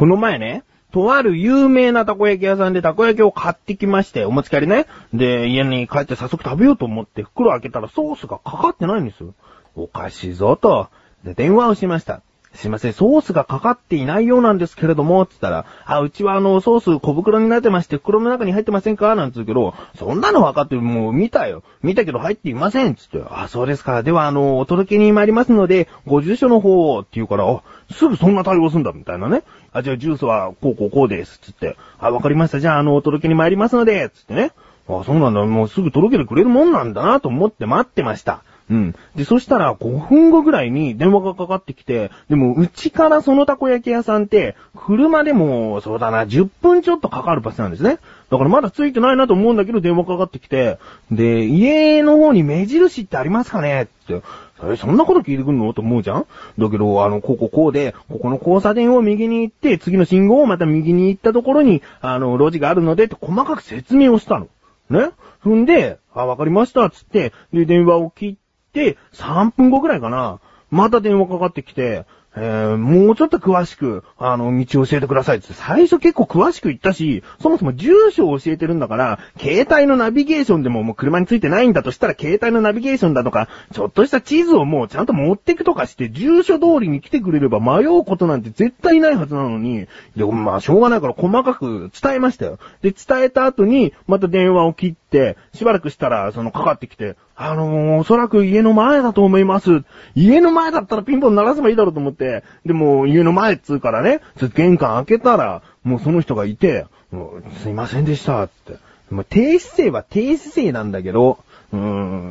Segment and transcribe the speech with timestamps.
[0.00, 4.86] この前ね、とある有名なたこ焼き屋さんでたこ焼きを買ってきまして、お持ち帰りね。
[5.12, 9.34] で、家に帰って早速食べようと思って袋開けたらソースがかかってないんですよ。
[9.74, 10.88] おかしいぞと。
[11.22, 12.22] で、電話をしました。
[12.52, 19.14] すいません、ソースがかかっていないようなんですけれども、つったら、あ、うちはあの、ソース小袋になってまして、袋の中に入ってませんか？
[19.14, 21.62] なんつうけど、そんなの分かって、もう見たよ。
[21.82, 23.22] 見たけど入っていません、つって。
[23.30, 24.02] あ、そうですか。
[24.02, 29.42] ではあの、お届けに参りますので、ご住所の方を、って言うから、あ、すぐそんな対応すんだ、みたいなね。
[29.72, 31.76] あ、じゃあジュースは、こうこうこうです、つって。
[32.00, 32.58] あ、わかりました。
[32.58, 34.50] じゃああの、お届けに参りますので、つってね。
[34.88, 35.44] あ、そうなんだ。
[35.46, 38.42] もうすぐ届けてくれるもんなんだなと思って待ってました。
[38.70, 38.94] うん。
[39.16, 47.98] で、そしたら5分後ぐらいに電話がかかってきて、でもうちからそのたこ焼き屋さんって、車でも、そうだな、10分ちょっとかかる場所なんですね。
[48.30, 50.78] だからまだついてないなと思うんだけど電話かかってきて、
[51.10, 53.82] で、家の方に目印ってありますかね？
[53.82, 54.22] って。
[54.62, 55.72] え、そんなこと聞いてくんの？
[55.74, 56.26] と思うじゃん？
[56.58, 64.48] だけど、あの、こここうで、ここの交差点を右に行って、次の信号をまた右に行ったところに、あの、路地があるので、って細かく説明をしたの。
[64.90, 65.10] ね？
[65.42, 68.34] 踏んで、あ、わかりました、つって、で、電話を切っ、
[68.74, 70.40] 3分後くらいかな。
[70.70, 75.52] また電話かかってきて、えー、もうちょっと詳しく、あの、道を教えてくださいって。
[75.52, 92.60] 最初結構詳しく言ったし、そもそも住所を教えてるんだから、携帯のナビゲーションでももう車についてないんだとしたら、携帯のナビゲーションだとか、ちょっとした地図をもうちゃんと持ってくとかして、住所通りに来てくれれば迷うことなんて絶対ないはずなのに、で、まあ、しょうがないから細かく伝えましたよ。
[92.80, 99.82] で、伝えた後に、また電話を切って、しばらくしたら、その、かかってきて、あのー、おそらく家の前だと思います。
[100.14, 108.74] 家の前だったらピンポン鳴らせばいいだろうと思って、でも、家の前っつうからね、ちょっと玄関開けたら、もうその人がいて、もうすいませんでした、って。
[109.08, 111.38] もう低姿勢は低姿勢なんだけど、
[111.72, 111.78] うー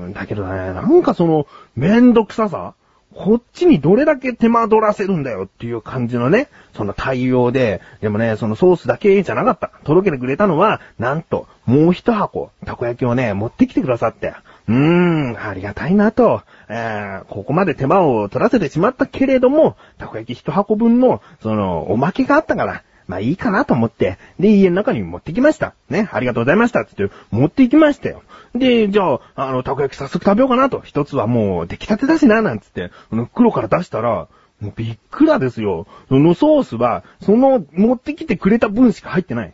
[0.09, 2.75] ん、だけどね、なんかその、めんどくささ
[3.15, 9.71] こっちにどれだけ手間取らせるんだよっていう感じのね、その対応で、でもね、そのソースだけじゃなかった。
[9.83, 14.33] 届けてくれたのは、なんと、もう一箱、たこ焼きをね、持ってきてくださって。
[14.69, 16.43] うーん、ありがたいなと。
[16.69, 25.73] えー、ここまで手間を取らせてしまったけれども、たこ焼き一箱分の、その、おまけがあったから、まあいいかなと思って、で、家の中に持ってきました。
[25.89, 26.85] ね、ありがとうございました。
[26.85, 28.21] つって、持って行きましたよ。
[28.53, 30.81] で、じゃあ、あの、たこ焼き早速食べようかなと。
[30.81, 34.27] 一つはもう、出来たてだしな、なんつって、この袋から出したら、
[34.61, 35.87] もうびっくらですよ。
[36.09, 39.53] そのソースは、その、持ってきてくれた分しか入ってない。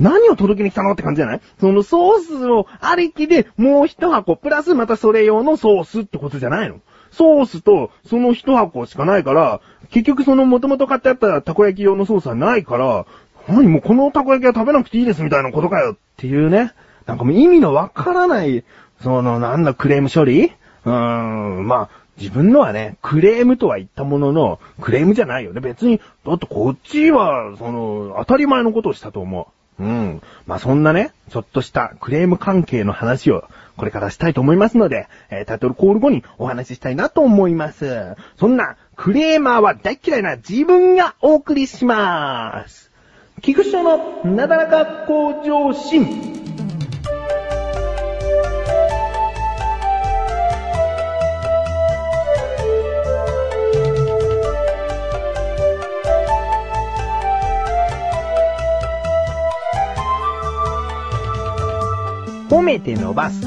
[0.00, 1.40] 何を届けに来たのって感じじゃない？
[1.60, 6.80] そのソースをありきでもう一箱プラスまたそれ用のソースってことじゃないの？
[7.12, 13.06] ソースとその一箱しかないから、結局その元々買ってあったたこ焼き用のソースはないから、
[13.48, 16.72] 何もうこのたこ焼きは食べなくていいですみたいなことかよっていうね。
[17.06, 18.64] なんかもう意味のわからない、
[19.02, 20.52] そのなんだクレーム処理？
[20.84, 25.60] うーん、まあ、自分のはね、クレームとは言ったものの、クレームじゃないよね。
[25.60, 29.46] 別に、だってこっちは、その、当たり前のことをしたと思う。
[29.80, 30.22] うん。
[30.46, 33.44] まあ、そんなね、ちょっとしたクレーム関係の話を、
[33.78, 38.14] これからしたいと思いますので、えータイトルコール後にお話ししたいなと思います。
[38.38, 42.90] そんな、クレーマーは大嫌いな自分がお送りします。
[43.40, 46.39] 菊池のなだらか向上心。
[62.60, 63.40] 褒めて伸ばす。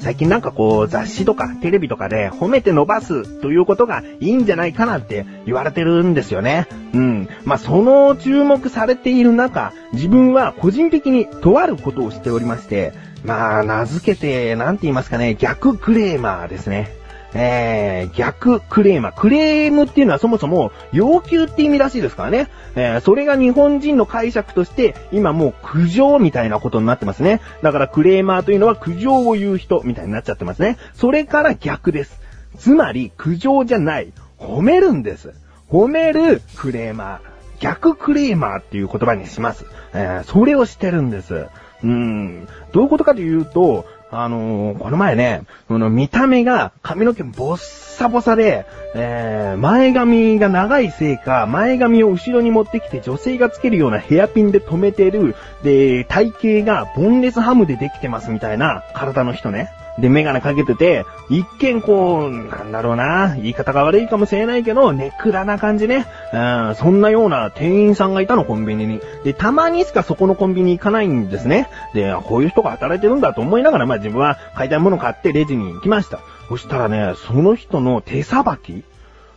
[0.00, 6.66] 最近なんかこう雑誌とかテレビとかで褒めて伸ばすということがいいんじゃないかなって言われてるんですよね。
[6.92, 7.28] うん。
[7.44, 12.92] まあ、その注目されている中、自分は個人的にとあることをしておりまして、
[13.24, 16.99] まあ、名付けて、なんて言いますかね、逆クレーマーですね。
[17.34, 19.12] えー、逆クレーマー。
[19.12, 22.48] クレームっていうのはそもそも要求って意味らしいですからね。
[22.74, 27.40] えー、それが日本人の解釈として、今もう苦情みたいなことになってますね。
[27.62, 30.76] だからクレーマーというのは苦情を言う人みたいになっちゃってますね。
[30.94, 32.20] それから逆です。
[32.58, 34.12] つまり苦情じゃない。
[34.38, 35.32] 褒めるんです。
[35.70, 37.30] 褒めるクレーマー。
[37.60, 39.66] 逆クレーマーっていう言葉にします。
[39.92, 41.34] えー、それをしてるんです。
[41.34, 42.48] うーん。
[42.72, 59.70] どういうことかというと、あのー、この前ね、この見た目が髪の毛ボッサボサで、えー、前髪が長いせいか、前髪を後ろに持ってきて女性がつけるようなヘアピンで留めてる、で、体型がボンレスハムでできてますみたいな体の人ね。
[59.98, 66.06] で、メガネかけてて、一見こう、なんだろうな、言い方が悪いかもしれないけど、ネクラな感じね。
[66.32, 66.38] う
[66.72, 69.00] ん、そんなような店員さんがいたの、コンビニに。
[69.24, 71.68] で、たまにしかそこのコンビニ行かないんですね。
[71.94, 76.20] で、こういう人が働いてるんだと思いながら、まあ自分は買いたいもの買ってレジに行きました。
[76.48, 78.84] そしたらね、その人の手さばき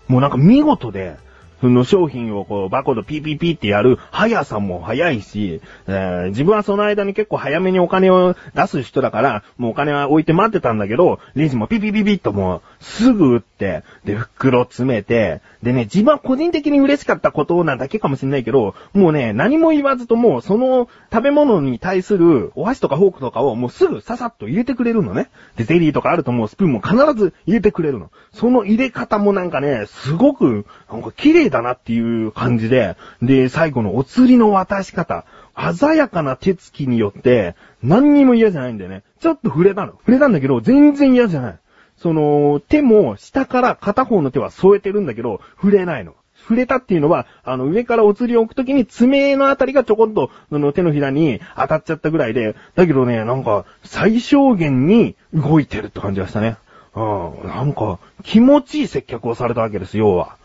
[0.08, 1.16] もうなんか見事で、
[1.70, 25.30] の商品をこう、バコードピーピーピーってやる速さも速いし、えー、自分はその間に結構早めにお金を出す人だから、もうお金は置いて待ってたんだけど、レジもピーピーピーピーともう、すぐ打って、で、袋詰めて、でね、自分は個人的に嬉しかったことなだけかもしれないけど、もうね、何も言わずともう、その食べ物に対するお箸とかフォークとかをもうすぐささっと入れてくれるのね。
[25.56, 28.12] で、ゼリーとかあるともうスプーンも必ず入れてくれるの。
[28.34, 35.26] その入れ方もなんかね、すごく、なんか綺麗だなっていう感じで、で、最後のお釣りの渡し方、
[35.78, 39.04] 鮮やかな手つきによって、何にも嫌じゃないんだよね。
[39.20, 39.94] ちょっと触れたの。
[39.94, 41.60] 触れたんだけど、全然嫌じゃない。
[41.98, 46.16] その、手も下から片方の手は添えてるんだけど、触れないの。
[46.44, 56.58] 触れたっていうのは、あの、上からお釣りを置くときに爪のあたりがちょこっと、その手のひらに当たっちゃったぐらいで、だけどね、なんか、最小限に動いてるって感じがしたね。
[56.96, 60.36] うん、なんか、気持ちいい接客をされたわけです、要は。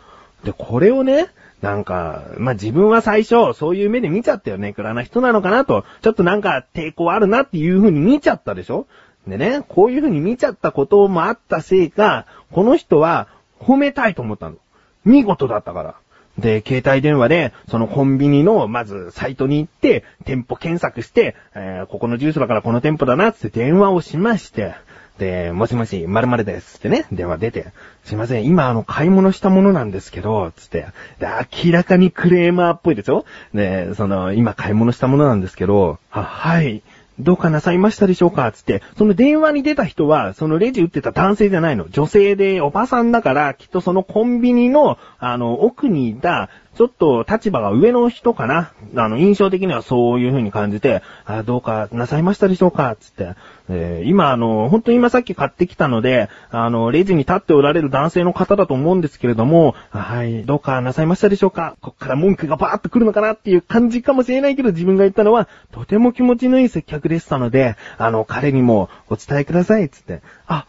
[0.45, 1.27] で、これをね、
[1.61, 4.73] なんか、まあ、自分は最初、そういう目で見ちゃったよね。
[4.73, 8.87] 暗な人なのかなと、ちょっとなんか抵抗あるなっていう風に見ちゃったでしょ
[9.29, 13.29] でね、こういう風に見ちゃったこともあったせいか、この人は
[13.61, 14.57] 褒めたいと思ったの。
[15.05, 15.95] 見事だったから。
[16.39, 24.75] で、携帯電話で、そのコンビニの、まず、サイトに行って、店舗検索して、えー、ここのジュースだからこの店舗だな、つって電話をしまして、
[25.19, 27.73] で、もしもし、〇〇ですってね、電話出て、
[28.05, 30.87] すいません、今あの、買い物したものなんですけど、つって、
[31.19, 31.27] で、
[31.67, 36.83] 明らかにクレーマーっぽいでしょで、その、今買い物したものなんですけど、は、はい、
[37.21, 38.51] どうかなさいましたでしょうか？
[38.53, 41.89] つって、その電話に出た人は、そのレジ打ってた男性じゃないの。
[41.89, 46.49] 女性でおばさんだから、きっとそのコンビニの、あの、奥にいた、
[46.79, 48.73] ちょっと立場が上の人かな。
[48.95, 52.97] あの、印象的にはそういう風に感じて、あどうかなさいましたでしょうか？
[53.01, 53.35] つって。
[53.69, 61.75] えー、今、あの、本当に今さっき買ってきたので、あの、レジに立っておられる男性の方だと思うんですけれども、はい、どうかなさいましたでしょうか？
[61.81, 70.23] こっから文句がバーっと来るのかなっていう感じかもしれないけど、自分が言ったのは、とても気持ちのいい接客でしたので、あの、彼にもお伝えください、つって。
[70.47, 70.69] あ、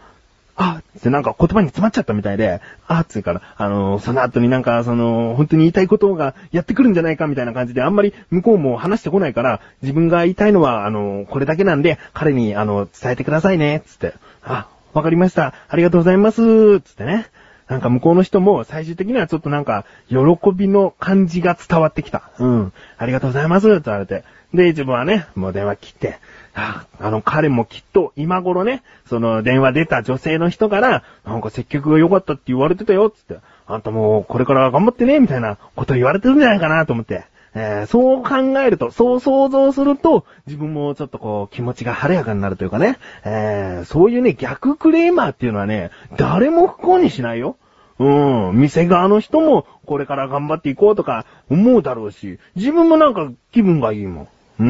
[0.61, 14.15] あってなんか言葉に詰まっちゃったみたいで、あつうから、あのー、その後になんか、その、本当に言いたいことがやってくるんじゃないかみたいな感じで、あんまり向こうも話してこないから、自分が言いたいのは、あのー、これだけなんで、彼に、あの、伝えてくださいね、つって。
[14.44, 15.53] あ、わかりました。
[15.69, 17.27] ありがとうございます、つってね。
[17.69, 20.18] なんか向こうの人も最終的にはちょっとなんか、喜
[20.54, 22.31] びの感じが伝わってきた。
[22.39, 22.74] うん。
[22.98, 24.24] ありがとうございます、と言われて。
[24.56, 26.18] で、自分はね、もう電話切って、
[26.56, 33.38] ああの彼もきっと今頃ね、その電話出た女性の人から、なんか接客が良かったって言われてたよ、つって。
[33.68, 37.25] あんたもうこれから頑張ってね、みたいなこと言われてるんじゃないかなと思って。
[37.55, 47.57] えー、そう考えると、そう想像すると、自分もちょっとこう、気持ちが晴れやかになるというかね、えー、そういうね、逆クレーマーっていうのはね、誰も不幸にしないよ。
[47.97, 54.27] うん、店側の人も、これから頑張っていこうとか、思うだろうし、自分もなんか気分がいいもん。
[54.59, 54.65] うー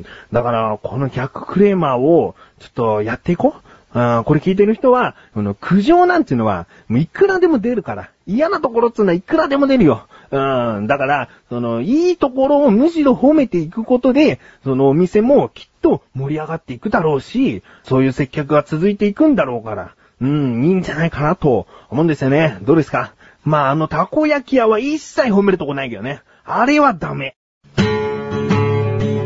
[0.00, 0.04] ん。
[0.32, 3.98] だから、この逆クレーマーを、ちょっとやっていこう。
[3.98, 8.10] あこれ聞いてる人は、この苦情なんていうのは、もういくらでも出るから。
[8.26, 10.06] 嫌なところっていうのはいくらでも出るよ。
[10.30, 10.86] うん。
[10.86, 19.94] だから、その、いいところをむしろ褒めていくことで、そのお店もきっと盛り上がっていくだろうし、そういう接客が続いていくんだろうから。
[20.20, 22.58] うん、いいんじゃないかなと思うんですよね。
[22.62, 23.12] どうですか？
[23.44, 26.22] まあ、あの、たこ焼き屋は一切褒めるとこないけどね。
[26.44, 27.36] あれはダメ。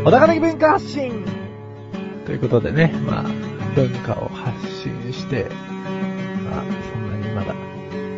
[0.03, 1.23] 小高的文化発信
[2.25, 3.23] ということでね、まあ、
[3.75, 5.45] 文化を発信して、
[6.49, 7.53] まあ、そんなにまだ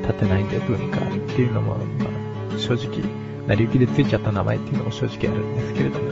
[0.02, 1.02] 立てないんで文化っ
[1.36, 2.08] ていうのも、まあ、
[2.60, 3.04] 正直、
[3.48, 6.12] 成り行きでついちゃった名前っていうのも正直あるんですけれども、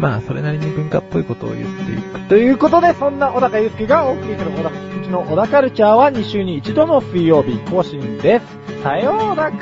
[0.00, 2.28] まあ、それなりに文化っぽいことを言っていく。
[2.28, 8.82] ということで、そんな小高祐介がお送りする小高菊池の小高カルチャーは2週に1度の水曜日更新です。
[8.82, 9.52] さようなら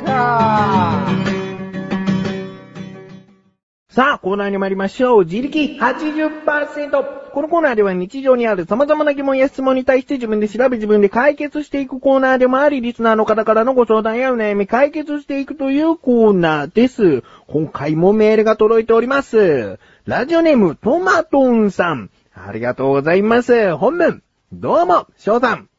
[3.88, 5.25] さあ、コーナーに参りましょう。
[5.25, 7.21] 自力80%。
[7.32, 17.22] このコーナーでは日常にある様々な疑問や質問に対して自分で調べ自分で解決していくコーナーでもあり、リスナーの方からのご相談やお悩み解決していくというコーナーです。
[17.46, 19.78] 今回もメールが届いております。
[20.04, 22.10] ラジオネーム、トマトンさん。
[22.34, 23.74] ありがとうございます。
[23.76, 24.22] 本文。
[24.52, 25.70] どうも、翔さん。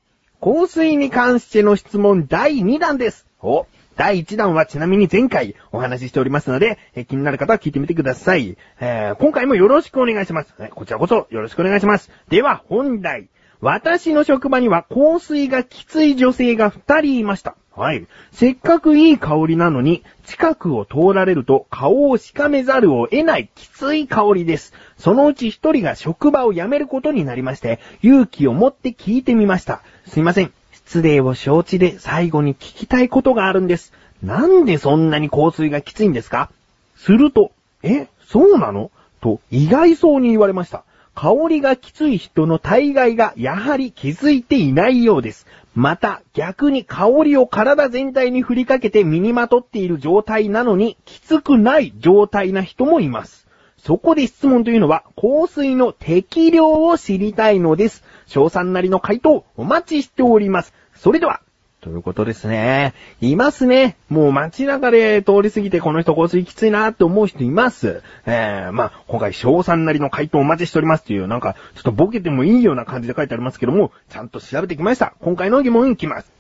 [0.42, 3.28] 香水に関しての質問第2弾です。
[3.44, 8.58] お、第1弾はちなみに前回お話ししておりますので、え気になる方は聞いてみてください。
[8.80, 12.12] えー、今回もよろしくお願いします、こちらこそよろしくお願いします。
[12.30, 13.28] では、本題。
[13.62, 17.56] 私の職場には香水がきつい女性が2人いました。
[17.76, 18.06] はい。
[18.32, 24.74] せっかくいい香りなのに、近くを通られると顔をしかめざるを得ないきつい香りです。
[24.98, 29.82] そのうち一人が職場を辞めることになりまして、勇気を持って聞いてみました。
[30.06, 30.52] すいません。
[30.94, 33.94] 失礼を承知で最後に聞きたいことがあるんです。
[34.22, 36.52] なんでそんなに香水がきついんですか？
[36.98, 38.92] すると、え、そうなの？
[39.20, 40.84] と意外そうに言われました。
[41.16, 45.48] 香りがきつい人の大概がやはり気づいていないようです。
[45.74, 53.48] また逆に香りを体全体に振りかけて身にまとっている状態なのにきつくない状態な人もいます。
[53.80, 58.04] そこで質問というのは香水の適量を知りたいのです。
[58.28, 60.72] 翔さんなりの回答お待ちしております。
[61.04, 61.42] それでは、
[61.82, 62.94] ということですね。
[63.20, 63.98] いますね。
[64.08, 68.02] もう街中で通り過ぎてこの人香水きついなって思う人います。
[68.26, 75.14] えー、まあ、今回翔さんなりの回答お待ちしておりますっていう、なんか、ちょっとボケてもいいような感じで書いてありますけども、ちゃんと調べてきました。
[75.20, 76.32] 今回の疑問いきます。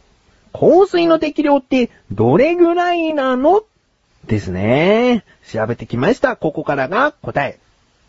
[0.53, 3.63] 香水の適量ってどれぐらいなの？
[4.27, 5.25] ですね。
[5.51, 6.37] 調べてきました。
[6.37, 7.59] ここからが答え。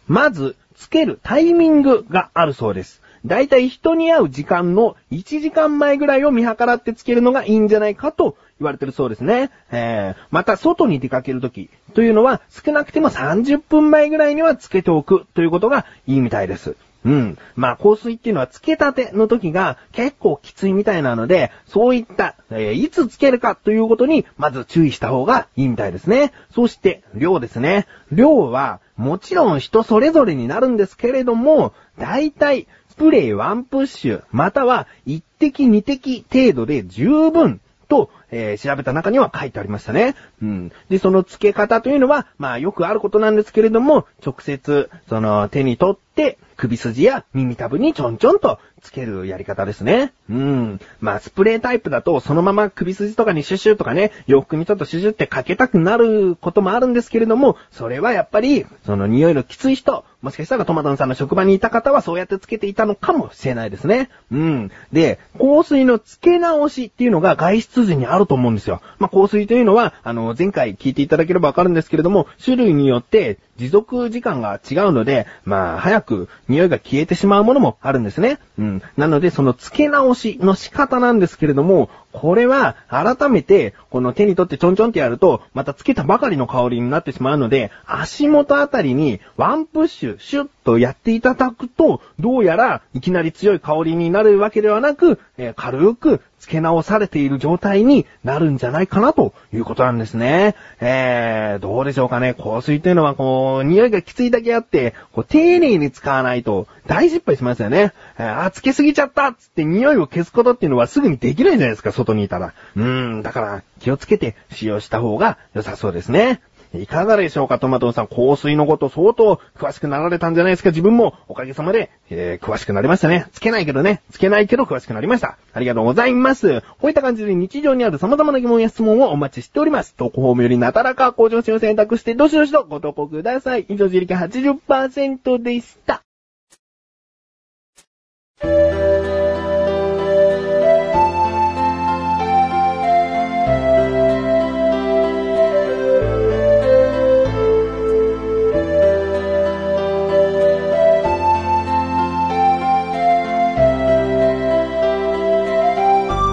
[0.06, 3.02] まず、つけるタイミングがあるそうです。
[3.26, 9.50] だいたい人に会う時間の1時間前ぐらいを見計らってつけるのがいいんじゃないかと言われてるそうですね。
[9.70, 16.76] えー、また外に出かけるときというのは少なくても30分前ぐらいにはつけておくということがいいみたいです。
[17.04, 17.38] うん。
[17.54, 26.32] まあ、香水っていうのはつけたての時が結構きついみたいなので、そういった、えーいつつけるかということに、まず注意した方がいいみたいですね。
[26.54, 27.86] そして、量ですね。
[28.10, 40.14] 量は、もちろん人それぞれになるんですけれども、大体、スプレーワンプッシュ、または1滴2滴程度で十分と、えー調べた中には書いてありましたね。
[40.40, 40.72] うん。
[40.88, 50.12] で、その付け方というのは、まあよくあることなんですけれども、直接、その手に取って、首筋や耳たぶにちょんちょんとつけるやり方ですね。
[50.30, 50.80] うん。
[51.00, 64.08] まあスプレータイプだと、そのまま首筋とかにシュシュとかね、洋服にちょっとシュシュってかけたくなることもあるんですけれども、それはやっぱり、その匂いのきつい人、もしかしたらトマトンさんの職場にいた方はそうやってつけていたのかもしれないですね。
[64.32, 64.70] うん。
[64.90, 68.80] で、香水の付け直しっていうのが外出時にあると思うんですよ。
[68.98, 78.38] まあ、香水というのは、あの、前回聞いていただければわかるんですけれども、種類によって持続時間が違うので、まあ、早く匂いが消えてしまうものもあるんですね。
[78.58, 78.82] うん。
[78.96, 100.54] なので、その付け直しの仕方なんですけれども、これは、改めて、この手に取ってちょんちょんってやると、またつけたばかりの香りになってしまうので、足元あたりにワンプッシュ、シュッとやっていただくと、どうやら、いきなり強い香りになるわけではなく、えー軽く付け直されている状態になるんじゃないかなということなんですね。
[100.78, 102.34] えー、どうでしょうかね。
[102.34, 107.94] 香水というのは、こう、匂いがきついだけあって、こう、丁寧に使わないと大失敗しますよね。
[108.18, 112.52] えーあ、つけすぎちゃったつって匂いを消すことっていうのはすぐにできないじゃないですか、外にいたら。
[112.76, 116.42] うーん、だから気をつけて使用した方が良さそうですね。
[116.74, 118.06] いかがでしょうか、トマトさん。
[118.08, 120.70] 香水のこと相当詳しくなられたんじゃないですか？
[120.70, 123.26] 自分もおかげさまで、えー詳しくなりましたね。
[123.32, 124.02] つけないけどね。
[124.10, 125.38] つけないけど詳しくなりました。
[125.52, 126.60] ありがとうございます。
[126.62, 129.94] こういった感じで日常にある様々な疑問や質問をお待ちしております。
[129.94, 133.66] 投稿フォームよりなだらか向上心を選択して、どしどしとご投稿ください。
[133.68, 136.02] 以上、自力80%でした。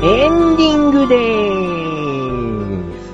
[0.03, 3.13] エンディングでーす。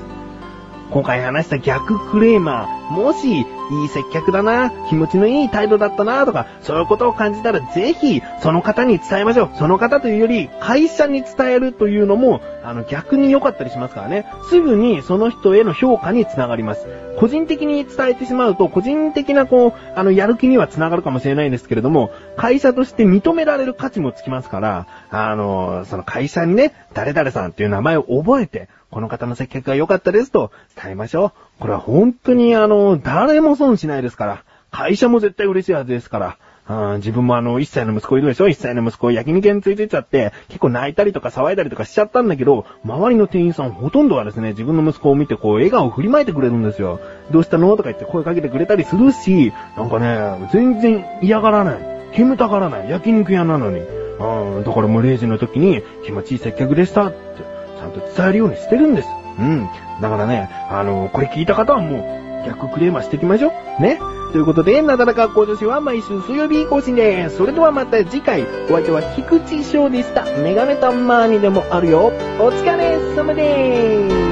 [0.90, 9.50] 今回話した逆クレーマー、もし、いい接客だな、気持ちのいい態度だったな、とか、そういうことを感じたら、ぜひ、その方に伝えましょう。
[9.58, 14.26] その方というより、会社に伝えるというのも、あの、逆に良かったりしますからね。
[14.48, 16.86] すぐに、その人への評価につながります。
[17.18, 30.50] 個人的に伝えてしまうと、個人的な、こう、あの、やる気にはつながるかもしれないんですけれども、会社として認められる価値もつきますから、あの、その会社にね、誰々さんっていう名前を覚えて、この方の接客が良かったですと
[30.82, 31.47] 伝えましょう。
[31.60, 34.44] これは本当にあの、誰も損しないですから。
[34.70, 36.36] 会社も絶対嬉しいはずですから。
[36.70, 47.00] あー自分もあの、1歳の息子いるでしょ ?1 歳の息子焼肉屋についてっちゃって、結構泣いたりとか騒いだりとかしちゃったんだけど、周りの店員さんほとんどはですね、自分の息子を見てこう、笑顔を振りまいてくれるんですよ。
[47.30, 47.70] どうしたの？
[47.76, 51.78] とか言って声かけてくれたりするし、なんかね、全然嫌がらない。
[52.12, 52.90] 煙たがらない。
[52.90, 53.80] 焼肉屋なのに。
[53.80, 57.18] うん、だからもう0時の時に気持ちいい接客でしたって、
[57.78, 59.08] ちゃんと伝えるようにしてるんです。
[59.38, 59.68] うん。
[60.00, 63.82] だからね、あの、これ聞いた方はもう、逆クレーマーしていきましょう。
[63.82, 64.00] ね。
[64.32, 67.36] ということで、なだらかっこ女子は毎週水曜日更新です。
[67.36, 70.24] それではまた次回、お相手は菊池翔でした。
[70.24, 72.12] メガネたまーにでもあるよ。
[72.38, 74.27] お疲れ様でーす。